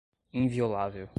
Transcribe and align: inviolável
inviolável 0.33 1.09